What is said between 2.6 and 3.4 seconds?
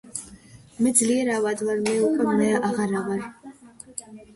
აღარა ვარ.